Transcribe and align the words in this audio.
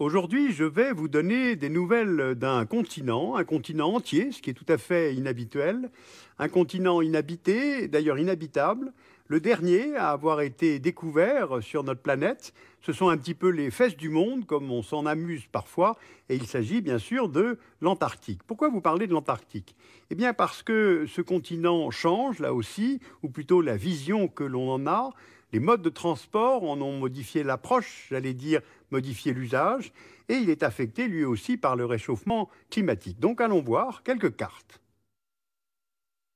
Aujourd'hui, 0.00 0.50
je 0.50 0.64
vais 0.64 0.94
vous 0.94 1.08
donner 1.08 1.56
des 1.56 1.68
nouvelles 1.68 2.34
d'un 2.34 2.64
continent, 2.64 3.36
un 3.36 3.44
continent 3.44 3.92
entier, 3.92 4.32
ce 4.32 4.40
qui 4.40 4.48
est 4.48 4.54
tout 4.54 4.64
à 4.70 4.78
fait 4.78 5.14
inhabituel, 5.14 5.90
un 6.38 6.48
continent 6.48 7.02
inhabité, 7.02 7.86
d'ailleurs 7.86 8.18
inhabitable, 8.18 8.94
le 9.26 9.40
dernier 9.40 9.94
à 9.96 10.08
avoir 10.08 10.40
été 10.40 10.78
découvert 10.78 11.62
sur 11.62 11.84
notre 11.84 12.00
planète. 12.00 12.54
Ce 12.80 12.94
sont 12.94 13.10
un 13.10 13.18
petit 13.18 13.34
peu 13.34 13.50
les 13.50 13.70
fesses 13.70 13.94
du 13.94 14.08
monde, 14.08 14.46
comme 14.46 14.70
on 14.70 14.82
s'en 14.82 15.04
amuse 15.04 15.44
parfois, 15.52 15.98
et 16.30 16.34
il 16.34 16.46
s'agit 16.46 16.80
bien 16.80 16.98
sûr 16.98 17.28
de 17.28 17.58
l'Antarctique. 17.82 18.40
Pourquoi 18.46 18.70
vous 18.70 18.80
parlez 18.80 19.06
de 19.06 19.12
l'Antarctique? 19.12 19.76
Eh 20.08 20.14
bien 20.14 20.32
parce 20.32 20.62
que 20.62 21.04
ce 21.08 21.20
continent 21.20 21.90
change, 21.90 22.38
là 22.38 22.54
aussi, 22.54 23.00
ou 23.22 23.28
plutôt 23.28 23.60
la 23.60 23.76
vision 23.76 24.28
que 24.28 24.44
l'on 24.44 24.70
en 24.70 24.86
a. 24.86 25.10
Les 25.52 25.60
modes 25.60 25.82
de 25.82 25.90
transport 25.90 26.62
en 26.62 26.80
ont 26.80 26.98
modifié 26.98 27.42
l'approche, 27.42 28.06
j'allais 28.10 28.34
dire 28.34 28.60
modifié 28.90 29.32
l'usage, 29.32 29.92
et 30.28 30.34
il 30.34 30.48
est 30.50 30.62
affecté 30.62 31.08
lui 31.08 31.24
aussi 31.24 31.56
par 31.56 31.76
le 31.76 31.84
réchauffement 31.84 32.48
climatique. 32.70 33.18
Donc 33.18 33.40
allons 33.40 33.62
voir 33.62 34.02
quelques 34.02 34.36
cartes. 34.36 34.80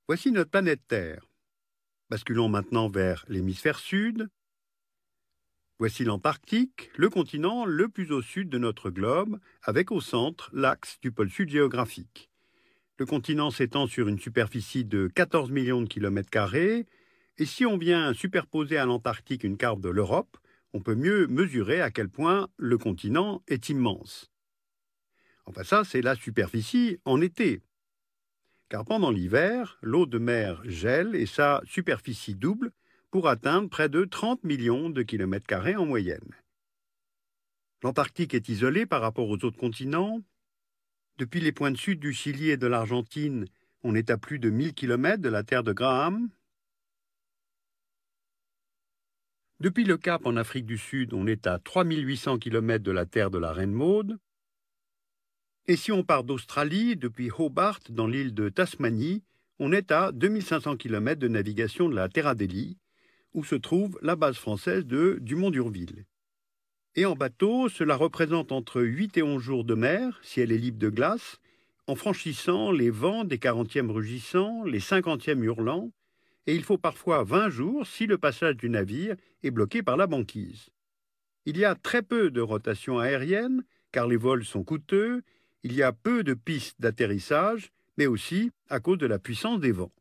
Voici 0.09 0.33
notre 0.33 0.51
planète 0.51 0.83
Terre. 0.89 1.27
Basculons 2.11 2.49
maintenant 2.49 2.89
vers 2.89 3.25
l'hémisphère 3.29 3.79
sud. 3.79 4.29
Voici 5.79 6.05
l'Antarctique, 6.05 6.91
le 6.97 7.09
continent 7.09 7.65
le 7.65 7.89
plus 7.89 8.13
au 8.13 8.23
sud 8.23 8.49
de 8.49 8.59
notre 8.59 8.91
globe, 8.91 9.39
avec 9.63 9.91
au 9.91 10.01
centre 10.01 10.51
l'axe 10.53 10.99
du 11.01 11.11
pôle 11.11 11.31
sud 11.31 11.49
géographique. 11.49 12.31
Le 12.99 13.07
continent 13.07 13.51
s'étend 13.51 13.87
sur 13.87 14.07
une 14.07 14.21
superficie 14.21 14.85
de 14.85 15.09
14 15.09 15.51
millions 15.51 15.83
de 15.83 15.89
kilomètres 15.89 16.31
carrés, 16.31 16.87
et 17.39 17.47
si 17.47 17.67
on 17.67 17.77
vient 17.77 18.15
superposer 18.15 18.77
à 18.77 18.87
l'Antarctique 18.87 19.45
une 19.45 19.57
carte 19.57 19.81
de 19.81 19.89
l'Europe, 19.89 20.37
on 20.73 20.81
peut 20.81 20.95
mieux 20.95 21.27
mesurer 21.27 21.81
à 21.81 21.91
quel 21.91 22.09
point 22.09 22.49
le 22.57 22.79
continent 22.79 23.43
est 23.49 23.69
immense. 23.69 24.31
Enfin 25.47 25.65
ça, 25.65 25.85
c'est 25.85 26.03
la 26.03 26.15
superficie 26.15 26.99
en 27.05 27.21
été. 27.21 27.63
Car 28.69 28.85
pendant 28.85 29.11
l'hiver, 29.11 29.79
l'eau 29.83 30.07
de 30.07 30.19
mer 30.19 30.63
gèle 30.65 31.15
et 31.15 31.27
sa 31.27 31.61
superficie 31.65 32.35
double 32.35 32.73
pour 33.11 33.29
atteindre 33.29 33.69
près 33.69 33.89
de 33.89 34.05
30 34.05 34.43
millions 34.45 34.91
de 34.91 35.03
kilomètres 35.03 35.47
carrés 35.47 35.77
en 35.77 35.87
moyenne. 35.87 36.35
L'Antarctique 37.83 38.35
est 38.35 38.49
isolé 38.49 38.87
par 38.87 39.03
rapport 39.03 39.29
aux 39.29 39.45
autres 39.45 39.59
continents. 39.59 40.23
Depuis 41.19 41.41
les 41.41 41.53
points 41.53 41.75
sud 41.77 42.01
du 42.01 42.13
Chili 42.13 42.51
et 42.51 42.57
de 42.57 42.67
l'Argentine, 42.67 43.47
on 43.83 43.95
est 43.95 44.11
à 44.11 44.17
plus 44.17 44.39
de 44.39 44.51
1000 44.51 44.73
kilomètres 44.73 45.23
de 45.23 45.29
la 45.29 45.43
terre 45.43 45.63
de 45.63 45.73
Graham, 45.73 46.31
Depuis 49.61 49.85
le 49.85 49.97
Cap 49.97 50.27
en 50.27 50.37
Afrique 50.37 50.67
du 50.67 50.77
Sud, 50.77 51.15
on 51.15 51.29
est 51.29 51.47
à 51.47 51.61
3800 51.61 52.39
km 52.39 52.83
de 52.83 52.91
la 52.91 53.07
terre 53.07 53.31
de 53.31 53.39
la 53.39 53.53
Reine 53.53 53.73
Maude. 53.73 54.19
Et 55.69 55.77
si 55.77 55.93
on 55.93 56.03
part 56.03 56.25
d'Australie, 56.25 56.97
depuis 56.97 57.31
Hobart, 57.39 57.79
dans 57.89 58.09
l'île 58.09 58.35
de 58.35 58.49
Tasmanie, 58.49 59.23
on 59.61 59.71
est 59.71 59.93
à 59.93 60.11
2500 60.11 60.77
km 60.77 61.21
de 61.21 61.29
navigation 61.29 61.89
de 61.89 61.95
la 61.95 62.09
Terre 62.09 62.27
Adélie, 62.27 62.79
où 63.33 63.45
se 63.45 63.55
trouve 63.55 63.97
la 64.03 64.17
base 64.17 64.37
française 64.37 64.87
de 64.87 65.19
Dumont-d'Urville. 65.21 66.05
Et 66.97 67.07
en 67.07 67.15
bateau, 67.15 67.69
cela 67.69 67.95
représente 67.95 68.51
entre 68.51 68.83
8 68.83 69.19
et 69.19 69.23
11 69.23 69.41
jours 69.41 69.65
de 69.65 69.75
mer, 69.75 70.19
si 70.23 70.41
elle 70.41 70.51
est 70.51 70.59
libre 70.59 70.79
de 70.79 70.89
glace, 70.89 71.39
en 71.87 71.95
franchissant 71.95 72.73
les 72.73 72.91
vents 72.91 73.23
des 73.23 73.39
40e 73.39 73.91
rugissants, 73.91 74.65
les 74.65 74.81
50e 74.81 75.43
hurlants, 75.43 75.93
et 76.47 76.55
il 76.55 76.63
faut 76.63 76.79
parfois 76.79 77.25
20 77.25 77.51
jours 77.51 77.87
si 77.87 78.07
le 78.07 78.19
passage 78.19 78.57
du 78.57 78.69
navire 78.69 79.17
est 79.43 79.51
bloqué 79.51 79.83
par 79.83 79.97
la 79.97 80.07
banquise. 80.07 80.71
Il 81.47 81.57
y 81.57 81.65
a 81.65 81.75
très 81.75 82.03
peu 82.03 82.31
de 82.31 82.41
rotation 82.41 82.99
aérienne, 82.99 83.65
car 83.93 84.07
les 84.07 84.17
vols 84.17 84.45
sont 84.45 84.65
coûteux, 84.65 85.23
il 85.63 85.73
y 85.73 85.83
a 85.83 85.93
peu 85.93 86.25
de 86.25 86.35
pistes 86.35 86.81
d'atterrissage, 86.81 87.71
mais 87.97 88.07
aussi 88.07 88.51
à 88.69 88.81
cause 88.81 88.99
de 88.99 89.07
la 89.07 89.19
puissance 89.19 89.61
des 89.61 89.73
vents. 89.73 89.93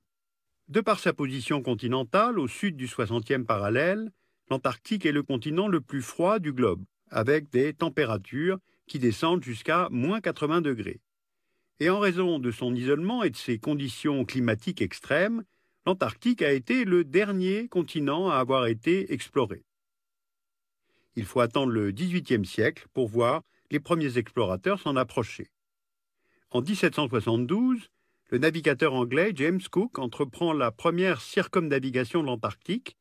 De 0.70 0.82
par 0.82 1.00
sa 1.00 1.14
position 1.14 1.62
continentale 1.62 2.40
au 2.40 2.48
sud 2.48 2.76
du 2.76 2.88
60e 2.88 3.46
parallèle, 3.46 4.12
l'Antarctique 4.50 5.06
est 5.06 5.12
le 5.12 5.24
continent 5.24 5.68
le 5.68 5.82
plus 5.82 6.02
froid 6.02 6.40
du 6.40 6.54
globe, 6.54 6.84
avec 7.10 7.50
des 7.50 7.74
températures 7.74 8.60
qui 8.88 9.00
descendent 9.00 9.44
jusqu'à 9.44 9.88
moins 9.92 10.22
80 10.22 10.62
degrés. 10.62 11.00
Et 11.80 11.90
en 11.90 12.00
raison 12.00 12.40
de 12.40 12.52
son 12.52 12.74
isolement 12.76 13.24
et 13.24 13.30
de 13.30 13.36
ses 13.36 13.60
conditions 13.60 14.26
climatiques 14.26 14.82
extrêmes, 14.82 15.44
l'Antarctique 15.86 16.42
a 16.42 16.52
été 16.52 16.86
le 16.86 17.04
dernier 17.04 17.68
continent 17.68 18.30
à 18.30 18.38
avoir 18.38 18.68
été 18.68 19.12
exploré. 19.14 19.64
Il 21.16 21.26
faut 21.26 21.42
attendre 21.42 21.72
le 21.72 21.92
XVIIIe 21.92 22.46
siècle 22.46 22.88
pour 22.94 23.08
voir 23.08 23.44
les 23.70 23.80
premiers 23.80 24.18
explorateurs 24.18 24.80
s'en 24.80 24.96
approcher. 24.96 25.50
En 26.52 26.62
1772, 26.62 27.90
le 28.30 28.38
navigateur 28.38 28.94
anglais 28.94 29.32
James 29.36 29.62
Cook 29.70 30.00
entreprend 30.00 30.54
la 30.54 30.72
première 30.72 31.22
circumnavigation 31.22 32.22
de 32.22 32.28
l'Antarctique. 32.28 32.98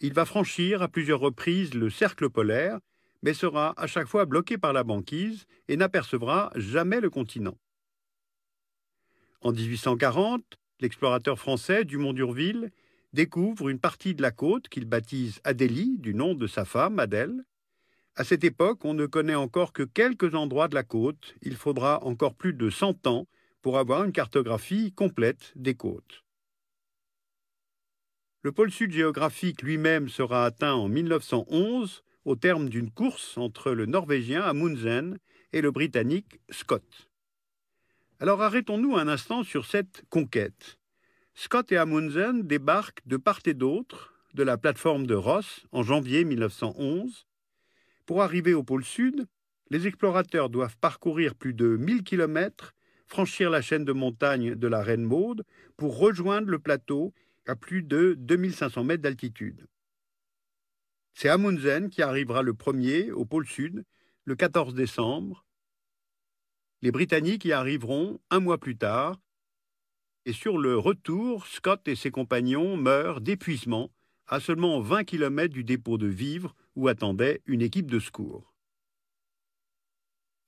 Il 0.00 0.12
va 0.12 0.24
franchir 0.24 0.82
à 0.82 0.88
plusieurs 0.88 1.20
reprises 1.20 1.74
le 1.74 1.90
cercle 1.90 2.30
polaire, 2.30 2.78
mais 3.22 3.34
sera 3.34 3.74
à 3.76 3.86
chaque 3.86 4.06
fois 4.06 4.24
bloqué 4.26 4.58
par 4.58 4.72
la 4.72 4.84
banquise 4.84 5.46
et 5.66 5.76
n'apercevra 5.76 6.52
jamais 6.54 7.00
le 7.00 7.10
continent. 7.10 7.58
En 9.40 9.52
1840, 9.52 10.44
l'explorateur 10.80 11.38
français 11.38 11.84
Dumont 11.84 12.12
d'Urville 12.12 12.70
découvre 13.12 13.68
une 13.68 13.78
partie 13.78 14.14
de 14.14 14.22
la 14.22 14.30
côte 14.30 14.68
qu'il 14.68 14.84
baptise 14.84 15.40
Adélie, 15.44 15.96
du 15.98 16.14
nom 16.14 16.34
de 16.34 16.46
sa 16.46 16.64
femme, 16.64 16.98
Adèle. 16.98 17.44
À 18.16 18.24
cette 18.24 18.44
époque, 18.44 18.84
on 18.84 18.94
ne 18.94 19.06
connaît 19.06 19.34
encore 19.34 19.72
que 19.72 19.82
quelques 19.82 20.34
endroits 20.34 20.68
de 20.68 20.74
la 20.74 20.82
côte. 20.82 21.34
Il 21.42 21.56
faudra 21.56 22.02
encore 22.04 22.34
plus 22.34 22.52
de 22.52 22.68
100 22.68 23.06
ans 23.06 23.26
pour 23.62 23.78
avoir 23.78 24.04
une 24.04 24.12
cartographie 24.12 24.92
complète 24.92 25.52
des 25.56 25.74
côtes. 25.74 26.24
Le 28.42 28.52
pôle 28.52 28.70
sud 28.70 28.92
géographique 28.92 29.62
lui-même 29.62 30.08
sera 30.08 30.44
atteint 30.44 30.74
en 30.74 30.88
1911 30.88 32.02
au 32.24 32.36
terme 32.36 32.68
d'une 32.68 32.90
course 32.90 33.36
entre 33.36 33.72
le 33.72 33.86
Norvégien 33.86 34.42
Amundsen 34.42 35.18
et 35.52 35.60
le 35.60 35.70
Britannique 35.70 36.40
Scott. 36.50 37.07
Alors 38.20 38.42
arrêtons-nous 38.42 38.96
un 38.96 39.06
instant 39.06 39.44
sur 39.44 39.64
cette 39.64 40.02
conquête. 40.10 40.80
Scott 41.34 41.70
et 41.70 41.76
Amundsen 41.76 42.42
débarquent 42.42 43.06
de 43.06 43.16
part 43.16 43.38
et 43.46 43.54
d'autre 43.54 44.12
de 44.34 44.42
la 44.42 44.58
plateforme 44.58 45.06
de 45.06 45.14
Ross 45.14 45.66
en 45.70 45.84
janvier 45.84 46.24
1911. 46.24 47.28
Pour 48.06 48.22
arriver 48.22 48.54
au 48.54 48.64
pôle 48.64 48.84
sud, 48.84 49.28
les 49.70 49.86
explorateurs 49.86 50.50
doivent 50.50 50.76
parcourir 50.78 51.36
plus 51.36 51.54
de 51.54 51.76
1000 51.76 52.02
km, 52.02 52.74
franchir 53.06 53.50
la 53.50 53.62
chaîne 53.62 53.84
de 53.84 53.92
montagnes 53.92 54.56
de 54.56 54.66
la 54.66 54.82
Reine 54.82 55.04
Maude 55.04 55.44
pour 55.76 55.96
rejoindre 55.96 56.48
le 56.48 56.58
plateau 56.58 57.14
à 57.46 57.54
plus 57.54 57.84
de 57.84 58.16
2500 58.18 58.82
mètres 58.82 59.02
d'altitude. 59.02 59.68
C'est 61.14 61.28
Amundsen 61.28 61.88
qui 61.88 62.02
arrivera 62.02 62.42
le 62.42 62.54
premier 62.54 63.12
au 63.12 63.24
pôle 63.24 63.46
sud 63.46 63.84
le 64.24 64.34
14 64.34 64.74
décembre 64.74 65.44
les 66.82 66.90
Britanniques 66.90 67.44
y 67.44 67.52
arriveront 67.52 68.20
un 68.30 68.40
mois 68.40 68.58
plus 68.58 68.76
tard, 68.76 69.18
et 70.24 70.32
sur 70.32 70.58
le 70.58 70.76
retour, 70.76 71.46
Scott 71.46 71.88
et 71.88 71.96
ses 71.96 72.10
compagnons 72.10 72.76
meurent 72.76 73.20
d'épuisement 73.20 73.90
à 74.26 74.40
seulement 74.40 74.80
20 74.80 75.04
km 75.04 75.52
du 75.52 75.64
dépôt 75.64 75.96
de 75.96 76.06
vivres 76.06 76.54
où 76.76 76.86
attendait 76.86 77.40
une 77.46 77.62
équipe 77.62 77.90
de 77.90 77.98
secours. 77.98 78.52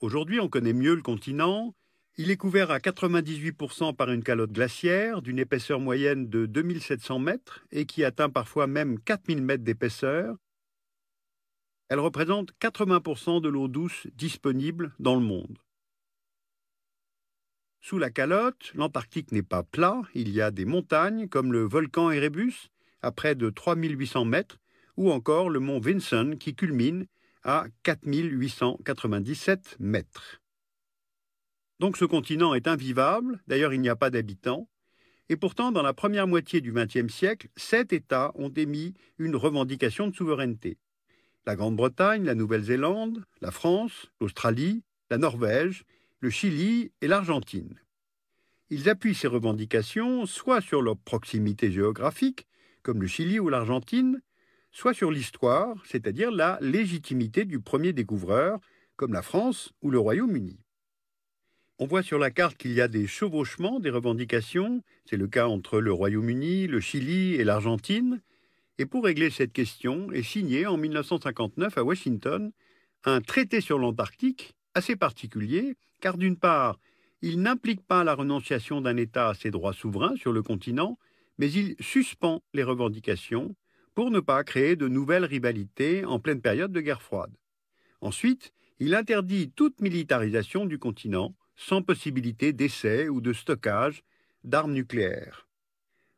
Aujourd'hui, 0.01 0.39
on 0.39 0.49
connaît 0.49 0.75
mieux 0.75 0.95
le 0.95 1.03
continent. 1.03 1.75
Il 2.17 2.31
est 2.31 2.37
couvert 2.37 2.71
à 2.71 2.79
98% 2.79 3.97
par 3.97 4.11
une 4.11 4.23
calotte 4.23 4.53
glaciaire 4.53 5.23
d'une 5.23 5.39
épaisseur 5.39 5.81
moyenne 5.81 6.29
de 6.29 6.45
2700 6.45 7.19
mètres 7.19 7.65
et 7.71 7.87
qui 7.87 8.05
atteint 8.05 8.29
parfois 8.29 8.67
même 8.67 9.01
4000 9.01 9.43
mètres 9.43 9.65
d'épaisseur. 9.65 10.37
Elle 11.89 12.01
représente 12.01 12.53
80% 12.61 13.41
de 13.41 13.49
l'eau 13.49 13.69
douce 13.69 14.07
disponible 14.15 14.95
dans 14.99 15.15
le 15.15 15.23
monde. 15.23 15.59
Sous 17.81 17.99
la 17.99 18.11
calotte, 18.11 18.73
l'Antarctique 18.75 19.33
n'est 19.33 19.43
pas 19.43 19.63
plat, 19.63 20.03
il 20.15 20.29
y 20.31 20.43
a 20.43 20.51
des 20.51 20.67
montagnes 20.67 21.29
comme 21.29 21.53
le 21.53 21.63
volcan 21.63 22.11
Erebus 22.11 22.69
à 23.01 23.11
près 23.11 23.35
de 23.35 23.49
3800 23.49 24.27
mètres 24.27 24.59
ou 24.97 25.11
encore 25.11 25.49
le 25.49 25.61
mont 25.61 25.81
Vinson 25.81 26.37
qui 26.39 26.55
culmine 26.55 27.07
à 27.43 27.65
4897 27.85 29.77
mètres. 29.81 30.43
Donc 31.79 31.97
ce 31.97 32.05
continent 32.05 32.53
est 32.53 32.69
invivable, 32.69 33.41
d'ailleurs 33.47 33.73
il 33.73 33.81
n'y 33.81 33.89
a 33.89 33.97
pas 33.97 34.11
d'habitants, 34.11 34.69
et 35.31 35.37
pourtant 35.37 35.73
dans 35.73 35.81
la 35.81 35.95
première 35.95 36.27
moitié 36.27 36.61
du 36.61 36.73
XXe 36.73 37.11
siècle, 37.11 37.49
sept 37.57 37.95
États 37.95 38.33
ont 38.35 38.51
émis 38.51 38.93
une 39.19 39.37
revendication 39.37 40.09
de 40.09 40.15
souveraineté. 40.15 40.77
La 41.47 41.57
Grande-Bretagne, 41.57 42.25
la 42.25 42.35
Nouvelle-Zélande, 42.35 43.25
la 43.41 43.51
France, 43.51 44.11
l'Australie, 44.21 44.83
la 45.09 45.17
Norvège 45.17 45.87
le 46.21 46.29
Chili 46.29 46.93
et 47.01 47.09
l'Argentine. 47.09 47.81
Ils 48.69 48.91
appuient 48.91 49.15
ces 49.15 49.27
revendications 49.27 50.27
soit 50.27 50.61
sur 50.61 50.83
leur 50.83 50.99
proximité 50.99 51.73
géographique, 51.73 52.47
comme 52.83 53.01
le 53.01 53.09
Chili 53.09 53.41
ou 53.41 53.49
l'Argentine, 53.49 54.21
soit 54.71 54.93
sur 54.93 55.11
l'histoire, 55.11 55.75
c'est-à-dire 55.87 56.31
la 56.31 56.59
légitimité 56.61 57.47
du 57.47 57.59
premier 57.59 57.95
découvreur, 57.95 58.61
comme 58.97 59.15
la 59.15 59.23
France 59.23 59.73
ou 59.81 59.91
le 59.91 59.99
Royaume-Uni. 59.99 60.59
On 61.79 61.87
voit 61.87 62.03
sur 62.03 62.19
la 62.19 62.31
carte 62.31 62.59
qu'il 62.59 62.73
y 62.73 62.83
a 62.83 62.89
des 62.89 63.07
chevauchements 63.07 63.81
des 63.81 63.89
revendications, 63.89 64.83
c'est 65.07 65.17
le 65.17 65.27
cas 65.27 65.49
entre 65.49 65.81
le 65.81 65.91
Royaume-Uni, 65.91 66.67
le 66.67 66.81
Chili 66.81 67.37
et 67.37 67.45
l'Argentine, 67.45 68.21
et 68.77 68.85
pour 68.85 69.05
régler 69.05 69.31
cette 69.31 69.55
question 69.55 70.13
est 70.13 70.23
signé 70.23 70.67
en 70.67 70.77
1959 70.77 71.79
à 71.79 71.83
Washington 71.83 72.53
un 73.05 73.23
traité 73.23 73.63
sur 73.63 73.79
l'Antarctique 73.79 74.55
assez 74.75 74.97
particulier, 74.97 75.77
car 76.01 76.17
d'une 76.17 76.37
part, 76.37 76.79
il 77.23 77.43
n'implique 77.43 77.83
pas 77.83 78.05
la 78.05 78.15
renonciation 78.15 78.81
d'un 78.81 78.97
État 78.97 79.29
à 79.29 79.35
ses 79.35 79.51
droits 79.51 79.73
souverains 79.73 80.17
sur 80.17 80.33
le 80.33 80.43
continent, 80.43 80.99
mais 81.39 81.51
il 81.51 81.77
suspend 81.81 82.43
les 82.55 82.63
revendications 82.63 83.55
pour 83.95 84.11
ne 84.11 84.21
pas 84.21 84.43
créer 84.45 84.77
de 84.77 84.89
nouvelles 84.89 85.25
rivalités 85.25 86.05
en 86.05 86.19
pleine 86.19 86.41
période 86.41 86.73
de 86.73 86.81
guerre 86.81 87.03
froide. 87.03 87.35
Ensuite, 88.01 88.53
il 88.79 88.95
interdit 88.95 89.51
toute 89.51 89.81
militarisation 89.81 90.65
du 90.65 90.79
continent 90.79 91.35
sans 91.57 91.83
possibilité 91.83 92.55
d'essai 92.55 93.09
ou 93.09 93.21
de 93.21 93.35
stockage 93.35 94.03
d'armes 94.45 94.73
nucléaires. 94.73 95.47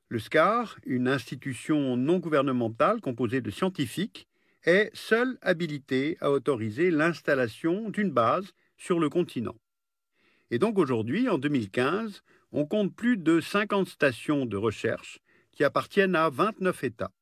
Le 0.08 0.20
SCAR, 0.20 0.78
une 0.84 1.08
institution 1.08 1.96
non 1.96 2.18
gouvernementale 2.18 3.00
composée 3.00 3.40
de 3.40 3.50
scientifiques, 3.50 4.28
est 4.64 4.90
seul 4.94 5.38
habilité 5.42 6.16
à 6.20 6.30
autoriser 6.30 6.90
l'installation 6.90 7.90
d'une 7.90 8.10
base 8.10 8.52
sur 8.76 8.98
le 8.98 9.08
continent. 9.08 9.56
Et 10.50 10.58
donc 10.58 10.78
aujourd'hui, 10.78 11.28
en 11.28 11.38
2015, 11.38 12.22
on 12.52 12.66
compte 12.66 12.94
plus 12.94 13.16
de 13.16 13.40
50 13.40 13.88
stations 13.88 14.46
de 14.46 14.56
recherche 14.56 15.18
qui 15.52 15.64
appartiennent 15.64 16.14
à 16.14 16.28
29 16.28 16.84
États. 16.84 17.12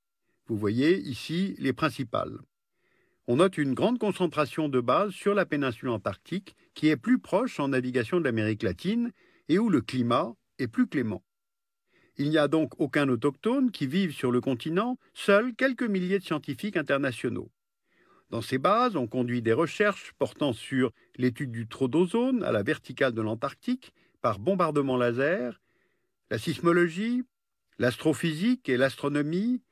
Vous 0.46 0.56
voyez 0.56 0.98
ici 0.98 1.54
les 1.58 1.72
principales. 1.72 2.38
On 3.28 3.36
note 3.36 3.58
une 3.58 3.74
grande 3.74 3.98
concentration 3.98 4.68
de 4.68 4.80
bases 4.80 5.12
sur 5.12 5.34
la 5.34 5.46
péninsule 5.46 5.90
antarctique 5.90 6.56
qui 6.74 6.88
est 6.88 6.96
plus 6.96 7.20
proche 7.20 7.60
en 7.60 7.68
navigation 7.68 8.18
de 8.18 8.24
l'Amérique 8.24 8.64
latine 8.64 9.12
et 9.48 9.58
où 9.58 9.68
le 9.68 9.80
climat 9.80 10.34
est 10.58 10.66
plus 10.66 10.88
clément. 10.88 11.22
Il 12.20 12.28
n'y 12.28 12.36
a 12.36 12.48
donc 12.48 12.78
aucun 12.78 13.08
autochtone 13.08 13.70
qui 13.70 13.86
vive 13.86 14.12
sur 14.12 14.30
le 14.30 14.42
continent, 14.42 14.98
seuls 15.14 15.54
quelques 15.54 15.84
milliers 15.84 16.18
de 16.18 16.24
scientifiques 16.24 16.76
internationaux. 16.76 17.50
Dans 18.28 18.42
ces 18.42 18.58
bases, 18.58 18.94
on 18.94 19.06
conduit 19.06 19.40
des 19.40 19.54
recherches 19.54 20.12
portant 20.18 20.52
sur 20.52 20.92
l'étude 21.16 21.50
du 21.50 21.66
trou 21.66 21.88
d'ozone 21.88 22.42
à 22.42 22.52
la 22.52 22.62
verticale 22.62 23.14
de 23.14 23.22
l'Antarctique 23.22 23.94
par 24.20 24.38
bombardement 24.38 24.98
laser, 24.98 25.62
la 26.30 26.36
sismologie, 26.36 27.22
l'astrophysique 27.78 28.68
et 28.68 28.76
l'astronomie, 28.76 29.62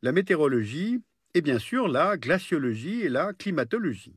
la 0.00 0.12
météorologie 0.12 1.02
et 1.34 1.42
bien 1.42 1.58
sûr 1.58 1.86
la 1.86 2.16
glaciologie 2.16 3.02
et 3.02 3.10
la 3.10 3.34
climatologie. 3.34 4.16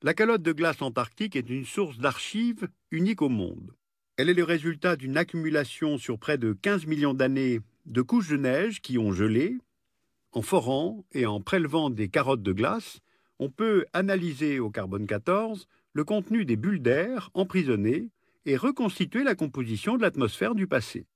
La 0.00 0.14
calotte 0.14 0.40
de 0.40 0.52
glace 0.52 0.80
antarctique 0.80 1.36
est 1.36 1.50
une 1.50 1.66
source 1.66 1.98
d'archives 1.98 2.66
unique 2.90 3.20
au 3.20 3.28
monde. 3.28 3.74
Elle 4.18 4.28
est 4.28 4.34
le 4.34 4.42
résultat 4.42 4.96
d'une 4.96 5.16
accumulation 5.16 5.96
sur 5.96 6.18
près 6.18 6.38
de 6.38 6.52
15 6.52 6.86
millions 6.86 7.14
d'années 7.14 7.60
de 7.86 8.02
couches 8.02 8.30
de 8.30 8.36
neige 8.36 8.82
qui 8.82 8.98
ont 8.98 9.12
gelé, 9.12 9.56
en 10.32 10.42
forant 10.42 11.04
et 11.12 11.24
en 11.24 11.40
prélevant 11.40 11.88
des 11.88 12.08
carottes 12.08 12.42
de 12.42 12.52
glace, 12.52 12.98
on 13.38 13.48
peut 13.48 13.86
analyser 13.92 14.58
au 14.58 14.70
carbone 14.70 15.06
14 15.06 15.68
le 15.92 16.02
contenu 16.02 16.44
des 16.44 16.56
bulles 16.56 16.82
d'air 16.82 17.30
emprisonnées 17.34 18.08
et 18.44 18.56
reconstituer 18.56 19.22
la 19.22 19.36
composition 19.36 19.96
de 19.96 20.02
l'atmosphère 20.02 20.56
du 20.56 20.66
passé. 20.66 21.06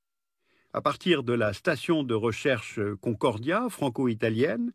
À 0.73 0.81
partir 0.81 1.25
de 1.25 1.33
la 1.33 1.53
station 1.55 2.05
de 2.05 2.15
recherche 2.15 2.79
Concordia 3.01 3.67
franco-italienne, 3.69 4.73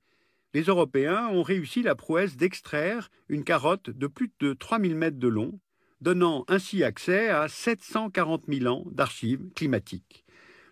les 0.53 0.63
Européens 0.63 1.29
ont 1.29 1.43
réussi 1.43 1.81
la 1.81 1.95
prouesse 1.95 2.35
d'extraire 2.35 3.09
une 3.29 3.45
carotte 3.45 3.89
de 3.89 4.07
plus 4.07 4.29
de 4.41 4.51
3000 4.51 4.95
mètres 4.95 5.17
de 5.17 5.29
long, 5.29 5.61
donnant 6.01 6.45
ainsi 6.47 6.83
accès 6.83 7.29
à 7.29 7.47
740 7.47 8.43
000 8.47 8.65
ans 8.73 8.83
d'archives 8.91 9.49
climatiques. 9.55 10.25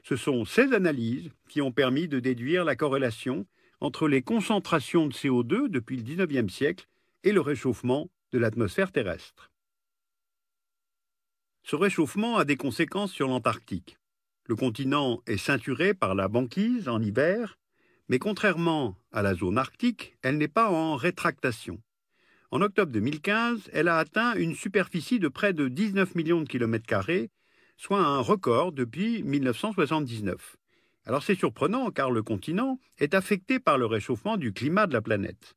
Ce 0.04 0.16
sont 0.16 0.46
ces 0.46 0.74
analyses 0.74 1.32
qui 1.50 1.62
ont 1.62 1.72
permis 1.72 2.08
de 2.08 2.20
déduire 2.20 2.64
la 2.64 2.76
corrélation 2.76 3.46
entre 3.82 4.08
les 4.08 4.22
concentrations 4.22 5.08
de 5.08 5.14
CO2 5.14 5.68
depuis 5.68 5.98
le 5.98 6.04
XIXe 6.04 6.54
siècle 6.54 6.88
et 7.24 7.32
le 7.32 7.42
réchauffement 7.42 8.10
de 8.32 8.40
l'atmosphère 8.40 8.92
terrestre. 8.92 9.52
Ce 11.64 11.76
réchauffement 11.76 12.38
a 12.38 12.46
des 12.46 12.58
conséquences 12.58 13.12
sur 13.12 13.28
l'Antarctique. 13.28 13.98
Le 14.48 14.56
continent 14.56 15.22
est 15.26 15.38
ceinturé 15.38 15.96
par 15.96 16.14
la 16.14 16.28
banquise 16.28 16.88
en 16.88 17.02
hiver, 17.02 17.58
mais 18.08 18.20
contrairement 18.20 18.96
à 19.12 19.24
la 19.24 19.34
zone 19.34 19.58
arctique, 19.58 20.16
elle 20.22 20.38
n'est 20.38 20.48
pas 20.48 20.70
en 20.70 20.96
rétractation. 20.96 21.82
En 22.56 22.62
octobre 22.62 22.94
2015, 22.94 23.70
elle 23.74 23.90
a 23.90 23.98
atteint 23.98 24.34
une 24.36 24.56
superficie 24.56 25.20
de 25.20 25.28
près 25.28 25.52
de 25.52 25.68
19 25.68 26.16
millions 26.16 26.40
de 26.40 26.48
kilomètres 26.48 26.86
carrés, 26.86 27.30
soit 27.76 28.00
un 28.00 28.20
record 28.20 28.72
depuis 28.72 29.24
1979. 29.24 30.56
Alors 31.06 31.22
c'est 31.22 31.36
surprenant 31.36 31.92
car 31.92 32.12
le 32.12 32.24
continent 32.24 32.80
est 32.98 33.14
affecté 33.14 33.60
par 33.60 33.78
le 33.78 33.86
réchauffement 33.86 34.38
du 34.38 34.54
climat 34.54 34.88
de 34.88 34.94
la 34.94 35.02
planète. 35.02 35.56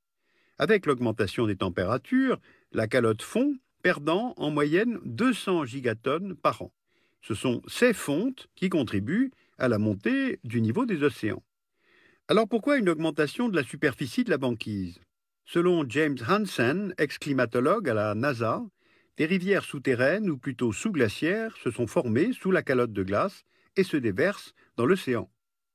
Avec 0.59 0.87
l'augmentation 0.87 1.47
des 1.47 1.55
températures, 1.55 2.41
la 2.73 2.89
calotte 2.89 3.23
fond, 3.23 3.55
perdant 3.81 4.35
en 4.37 4.51
moyenne 4.51 4.99
200 5.05 5.67
gigatonnes 5.67 6.35
par 6.35 6.63
an. 6.63 6.73
Ce 7.23 7.37
sont 7.37 7.63
ces 7.69 7.93
fontes 7.93 8.49
qui 8.57 8.71
contribuent 8.71 9.31
à 9.57 9.69
la 9.69 9.79
montée 9.79 10.41
du 10.43 10.61
niveau 10.61 10.85
des 10.85 11.05
océans. 11.05 11.45
Alors 12.27 12.49
pourquoi 12.49 12.77
une 12.77 12.89
augmentation 12.89 13.49
de 13.49 13.55
la 13.55 13.63
superficie 13.63 14.25
de 14.25 14.31
la 14.31 14.39
banquise? 14.39 14.99
Selon 15.51 15.89
James 15.89 16.19
Hansen, 16.29 16.93
ex-climatologue 16.99 17.89
à 17.89 17.95
la 17.95 18.15
NASA, 18.15 18.63
des 19.17 19.25
rivières 19.25 19.65
souterraines 19.65 20.29
ou 20.29 20.37
plutôt 20.37 20.75
sous-glaciaires 20.75 21.57
se 21.65 21.71
sont 21.71 21.87
formées 21.87 22.35
sous 22.35 22.51
la 22.51 22.63
calotte 22.63 22.93
de 22.93 23.03
glace 23.03 23.47
et 23.75 23.83
se 23.83 23.97
déversent 23.97 24.53
dans 24.77 24.85
l'océan. 24.85 25.31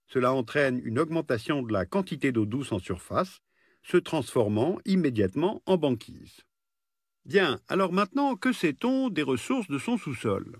Cela 0.05 0.31
entraîne 0.31 0.79
une 0.85 0.99
augmentation 0.99 1.63
de 1.63 1.73
la 1.73 1.87
quantité 1.87 2.31
d'eau 2.31 2.45
douce 2.45 2.71
en 2.71 2.77
surface, 2.77 3.41
se 3.81 3.97
transformant 3.97 4.77
immédiatement 4.85 5.63
en 5.65 5.77
banquise. 5.77 6.41
Bien, 7.25 7.59
alors 7.67 7.93
maintenant, 7.93 8.35
que 8.35 8.53
sait-on 8.53 9.09
des 9.09 9.23
ressources 9.23 9.69
de 9.69 9.79
son 9.79 9.97
sous-sol? 9.97 10.59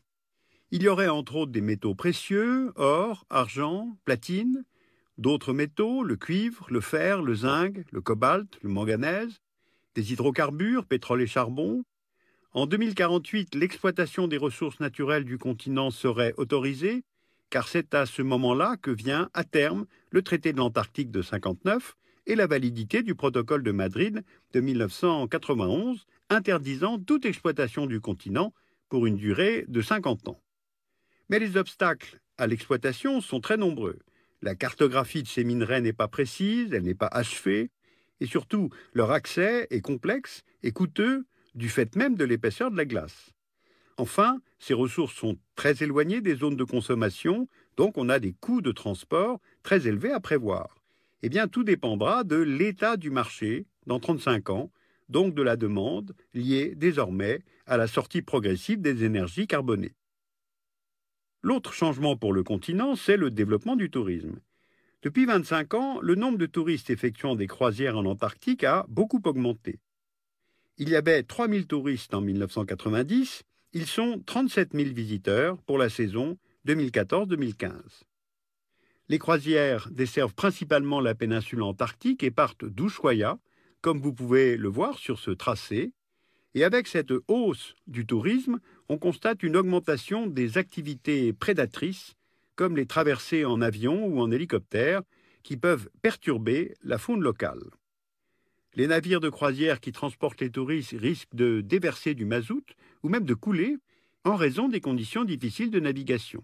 Il 0.72 0.82
y 0.82 0.88
aurait 0.88 1.08
entre 1.08 1.36
autres 1.36 1.51
des 1.51 1.62
métaux 1.62 1.93
précieux, 1.93 2.74
or, 2.77 3.27
argent, 3.29 3.96
platine, 4.05 4.65
d'autres 5.17 5.53
métaux, 5.53 6.03
le 6.03 6.15
cuivre, 6.15 6.65
le 6.70 6.82
fer, 6.82 7.22
le 7.22 7.36
zinc, 7.36 7.77
le 7.91 8.01
cobalt, 8.01 8.58
le 8.62 8.70
manganèse, 8.70 9.41
des 9.96 10.13
hydrocarbures, 10.13 10.86
pétrole 10.86 11.22
et 11.22 11.27
charbon. 11.27 11.84
En 12.51 12.65
2048, 12.65 13.55
l'exploitation 13.55 14.27
des 14.27 14.38
ressources 14.38 14.79
naturelles 14.79 15.25
du 15.25 15.38
continent 15.38 15.91
serait 15.91 16.34
autorisée, 16.38 17.03
car 17.50 17.67
c'est 17.67 17.93
à 17.93 18.05
ce 18.05 18.22
moment-là 18.22 18.77
que 18.82 18.91
vient 18.91 19.29
à 19.34 19.43
terme 19.43 19.86
le 20.10 20.22
traité 20.22 20.53
de 20.53 20.58
l'Antarctique 20.58 21.12
de 21.12 21.22
59 21.22 21.96
et 22.25 22.36
la 22.36 22.48
validité 22.48 23.03
du 23.03 23.15
protocole 23.15 23.63
de 23.63 23.72
Madrid 23.72 24.24
de 24.53 24.60
1991 24.60 26.05
interdisant 26.29 27.00
toute 27.00 27.25
exploitation 27.25 27.86
du 27.86 28.00
continent 28.00 28.53
pour 28.89 29.05
une 29.05 29.17
durée 29.17 29.65
de 29.67 29.82
50 29.82 30.29
ans. 30.29 30.41
Mais 31.29 31.39
les 31.39 31.58
obstacles 31.58 32.20
à 32.38 32.48
l'exploitation 32.48 33.22
sont 33.22 33.39
très 33.39 33.58
nombreux. 33.58 34.00
La 34.43 34.55
cartographie 34.55 35.23
de 35.23 35.27
ces 35.29 35.45
minerais 35.45 35.79
n'est 35.79 35.93
pas 35.93 36.09
précise, 36.09 36.73
elle 36.73 36.83
n'est 36.83 36.93
pas 36.93 37.07
achevée, 37.07 37.71
et 38.19 38.25
surtout 38.25 38.71
leur 38.91 39.12
accès 39.12 39.67
est 39.69 39.79
complexe 39.79 40.43
et 40.63 40.73
coûteux 40.73 41.25
du 41.55 41.69
fait 41.69 41.95
même 41.95 42.15
de 42.15 42.25
l'épaisseur 42.25 42.69
de 42.69 42.75
la 42.75 42.83
glace. 42.83 43.31
Enfin, 43.95 44.41
ces 44.59 44.73
ressources 44.73 45.13
sont 45.13 45.38
très 45.55 45.81
éloignées 45.81 46.19
des 46.19 46.35
zones 46.35 46.57
de 46.57 46.65
consommation, 46.65 47.47
donc 47.77 47.97
on 47.97 48.09
a 48.09 48.19
des 48.19 48.33
coûts 48.33 48.59
de 48.59 48.73
transport 48.73 49.39
très 49.63 49.88
élevés 49.88 50.12
à 50.12 50.19
prévoir. 50.19 50.75
Eh 51.21 51.29
bien, 51.29 51.47
tout 51.47 51.63
dépendra 51.63 52.25
de 52.25 52.35
l'état 52.35 52.97
du 52.97 53.12
marché 53.12 53.65
dans 53.85 54.01
35 54.01 54.50
ans, 54.50 54.71
donc 55.07 55.35
de 55.35 55.41
la 55.41 55.55
demande 55.55 56.13
liée 56.33 56.73
désormais 56.75 57.39
à 57.65 57.77
la 57.77 57.88
sortie 57.88 58.21
progressive 58.21 58.81
des 58.81 59.05
énergies 59.05 59.47
carbonées. 59.47 59.95
L'autre 61.43 61.73
changement 61.73 62.17
pour 62.17 62.33
le 62.33 62.43
continent, 62.43 62.95
c'est 62.95 63.17
le 63.17 63.29
développement 63.29 63.75
du 63.75 63.91
tourisme. 63.91 64.39
Depuis 65.03 65.25
25 65.25 65.73
ans, 65.75 66.00
le 66.01 66.15
nombre 66.15 66.38
de 66.38 66.45
touristes 66.45 66.89
effectuant 66.89 67.35
des 67.35 67.47
croisières 67.47 67.97
en 67.97 68.05
Antarctique 68.05 68.63
a 68.63 68.85
beaucoup 68.89 69.21
augmenté. 69.25 69.79
Il 70.77 70.89
y 70.89 70.95
avait 70.95 71.21
3000 71.21 71.67
touristes 71.67 72.13
en 72.13 72.21
1990 72.21 73.43
ils 73.75 73.88
sont 73.88 74.21
37 74.27 74.73
000 74.73 74.89
visiteurs 74.93 75.57
pour 75.63 75.79
la 75.79 75.89
saison 75.89 76.38
2014-2015. 76.67 77.71
Les 79.09 79.17
croisières 79.17 79.89
desservent 79.89 80.35
principalement 80.35 81.01
la 81.01 81.15
péninsule 81.15 81.63
antarctique 81.63 82.23
et 82.23 82.29
partent 82.29 82.65
d'Ushuaia, 82.65 83.39
comme 83.81 84.00
vous 84.00 84.13
pouvez 84.13 84.57
le 84.57 84.69
voir 84.69 85.00
sur 85.00 85.19
ce 85.19 85.31
tracé. 85.31 85.91
Et 86.53 86.63
avec 86.63 86.88
cette 86.88 87.13
hausse 87.27 87.73
du 87.88 88.05
tourisme, 88.05 88.59
on 88.89 88.97
constate 88.97 89.43
une 89.43 89.55
augmentation 89.55 90.27
des 90.27 90.57
activités 90.57 91.33
prédatrices, 91.33 92.13
comme 92.55 92.75
les 92.75 92.85
traversées 92.85 93.45
en 93.45 93.61
avion 93.61 94.05
ou 94.05 94.19
en 94.19 94.31
hélicoptère, 94.31 95.01
qui 95.43 95.57
peuvent 95.57 95.89
perturber 96.01 96.73
la 96.83 96.97
faune 96.97 97.21
locale. 97.21 97.63
Les 98.75 98.87
navires 98.87 99.19
de 99.19 99.29
croisière 99.29 99.79
qui 99.79 99.91
transportent 99.91 100.41
les 100.41 100.49
touristes 100.49 100.95
risquent 100.97 101.35
de 101.35 101.61
déverser 101.61 102.15
du 102.15 102.25
mazout 102.25 102.65
ou 103.03 103.09
même 103.09 103.25
de 103.25 103.33
couler 103.33 103.77
en 104.23 104.35
raison 104.35 104.67
des 104.67 104.81
conditions 104.81 105.25
difficiles 105.25 105.69
de 105.69 105.79
navigation. 105.79 106.43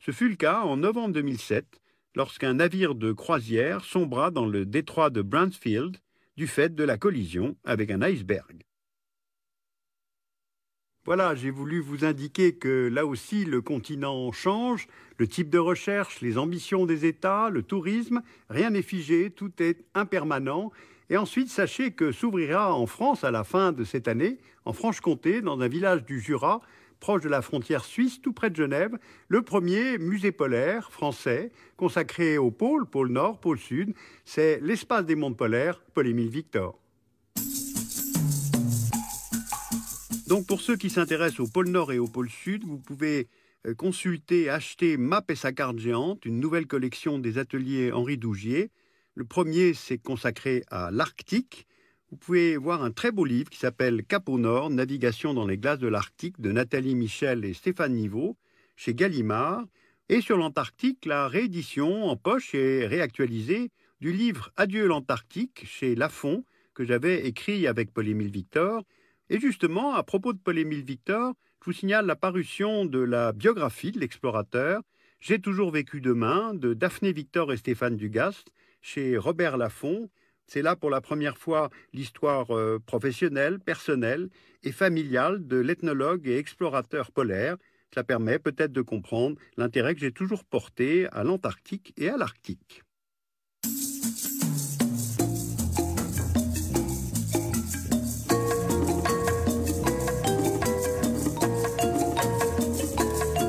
Ce 0.00 0.10
fut 0.10 0.28
le 0.28 0.36
cas 0.36 0.62
en 0.62 0.78
novembre 0.78 1.14
2007 1.14 1.80
lorsqu'un 2.16 2.54
navire 2.54 2.94
de 2.94 3.12
croisière 3.12 3.84
sombra 3.84 4.30
dans 4.30 4.46
le 4.46 4.66
détroit 4.66 5.10
de 5.10 5.22
Bransfield 5.22 5.98
du 6.36 6.46
fait 6.46 6.74
de 6.74 6.84
la 6.84 6.96
collision 6.96 7.56
avec 7.64 7.90
un 7.90 8.02
iceberg. 8.02 8.64
Voilà, 11.10 11.34
j'ai 11.34 11.50
voulu 11.50 11.80
vous 11.80 12.04
indiquer 12.04 12.52
que 12.52 12.88
là 12.88 13.04
aussi 13.04 13.44
le 13.44 13.60
continent 13.60 14.30
change, 14.30 14.86
le 15.18 15.26
type 15.26 15.50
de 15.50 15.58
recherche, 15.58 16.20
les 16.20 16.38
ambitions 16.38 16.86
des 16.86 17.04
États, 17.04 17.50
le 17.50 17.64
tourisme, 17.64 18.22
rien 18.48 18.70
n'est 18.70 18.80
figé, 18.80 19.32
tout 19.32 19.50
est 19.58 19.84
impermanent. 19.96 20.70
Et 21.08 21.16
ensuite, 21.16 21.48
sachez 21.48 21.90
que 21.90 22.12
s'ouvrira 22.12 22.72
en 22.72 22.86
France 22.86 23.24
à 23.24 23.32
la 23.32 23.42
fin 23.42 23.72
de 23.72 23.82
cette 23.82 24.06
année, 24.06 24.38
en 24.64 24.72
Franche-Comté, 24.72 25.42
dans 25.42 25.60
un 25.60 25.66
village 25.66 26.04
du 26.04 26.20
Jura, 26.20 26.60
proche 27.00 27.22
de 27.22 27.28
la 27.28 27.42
frontière 27.42 27.84
suisse, 27.84 28.22
tout 28.22 28.32
près 28.32 28.50
de 28.50 28.54
Genève, 28.54 28.96
le 29.26 29.42
premier 29.42 29.98
musée 29.98 30.30
polaire 30.30 30.92
français 30.92 31.50
consacré 31.76 32.38
au 32.38 32.52
pôle, 32.52 32.86
pôle 32.86 33.08
Nord, 33.08 33.40
pôle 33.40 33.58
Sud. 33.58 33.94
C'est 34.24 34.60
l'espace 34.62 35.06
des 35.06 35.16
mondes 35.16 35.36
polaires, 35.36 35.82
Paul-Émile 35.92 36.30
Victor. 36.30 36.78
Donc 40.30 40.46
pour 40.46 40.62
ceux 40.62 40.76
qui 40.76 40.88
s'intéressent 40.88 41.40
au 41.40 41.48
pôle 41.48 41.68
Nord 41.68 41.92
et 41.92 41.98
au 41.98 42.06
pôle 42.06 42.30
Sud, 42.30 42.64
vous 42.64 42.78
pouvez 42.78 43.28
euh, 43.66 43.74
consulter, 43.74 44.48
acheter 44.48 44.96
Map 44.96 45.24
et 45.28 45.34
sa 45.34 45.52
carte 45.52 45.78
géante, 45.78 46.24
une 46.24 46.40
nouvelle 46.40 46.66
collection 46.66 47.18
des 47.18 47.36
ateliers 47.36 47.92
Henri 47.92 48.16
Dougier. 48.16 48.70
Le 49.14 49.24
premier, 49.24 49.74
c'est 49.74 49.98
consacré 49.98 50.62
à 50.70 50.90
l'Arctique 50.90 51.66
vous 52.10 52.16
pouvez 52.16 52.56
voir 52.56 52.82
un 52.82 52.90
très 52.90 53.12
beau 53.12 53.24
livre 53.24 53.50
qui 53.50 53.58
s'appelle 53.58 54.02
Cap 54.04 54.28
au 54.28 54.36
Nord, 54.36 54.70
Navigation 54.70 55.32
dans 55.32 55.46
les 55.46 55.58
glaces 55.58 55.78
de 55.78 55.86
l'Arctique 55.86 56.40
de 56.40 56.50
Nathalie 56.50 56.96
Michel 56.96 57.44
et 57.44 57.54
Stéphane 57.54 57.94
Niveau 57.94 58.36
chez 58.74 58.94
Gallimard. 58.94 59.64
Et 60.08 60.20
sur 60.20 60.36
l'Antarctique, 60.36 61.06
la 61.06 61.28
réédition 61.28 62.08
en 62.08 62.16
poche 62.16 62.52
et 62.52 62.84
réactualisée 62.84 63.70
du 64.00 64.12
livre 64.12 64.50
Adieu 64.56 64.88
l'Antarctique 64.88 65.64
chez 65.66 65.94
Lafon 65.94 66.44
que 66.74 66.84
j'avais 66.84 67.28
écrit 67.28 67.68
avec 67.68 67.92
Paul-Émile 67.92 68.32
Victor. 68.32 68.82
Et 69.30 69.40
justement, 69.40 69.94
à 69.94 70.02
propos 70.02 70.32
de 70.32 70.38
Paul-Émile 70.38 70.84
Victor, 70.84 71.34
je 71.60 71.66
vous 71.66 71.72
signale 71.72 72.04
la 72.04 72.16
parution 72.16 72.84
de 72.84 72.98
la 72.98 73.32
biographie 73.32 73.92
de 73.92 74.00
l'explorateur 74.00 74.82
J'ai 75.20 75.40
toujours 75.40 75.70
vécu 75.70 76.00
demain 76.00 76.52
de 76.52 76.74
Daphné 76.74 77.12
Victor 77.12 77.52
et 77.52 77.56
Stéphane 77.56 77.96
Dugast 77.96 78.50
chez 78.82 79.16
Robert 79.16 79.56
Laffont 79.56 80.10
c'est 80.50 80.62
là 80.62 80.74
pour 80.74 80.90
la 80.90 81.00
première 81.00 81.38
fois 81.38 81.70
l'histoire 81.92 82.50
euh, 82.50 82.80
professionnelle, 82.84 83.60
personnelle 83.60 84.30
et 84.64 84.72
familiale 84.72 85.46
de 85.46 85.58
l'ethnologue 85.58 86.26
et 86.26 86.38
explorateur 86.38 87.12
polaire. 87.12 87.56
Cela 87.94 88.02
permet 88.02 88.40
peut-être 88.40 88.72
de 88.72 88.82
comprendre 88.82 89.36
l'intérêt 89.56 89.94
que 89.94 90.00
j'ai 90.00 90.10
toujours 90.10 90.44
porté 90.44 91.06
à 91.12 91.22
l'Antarctique 91.22 91.94
et 91.96 92.08
à 92.08 92.16
l'Arctique. 92.16 92.82